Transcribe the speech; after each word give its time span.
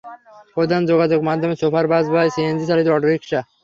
প্রধান 0.57 0.81
যোগাযোগ 0.91 1.19
মাধ্যম 1.29 1.51
সুপার 1.61 1.85
বাস 1.91 2.05
বা 2.13 2.21
সিএনজি 2.33 2.65
চালিত 2.69 2.87
অটোরিক্সা। 2.89 3.39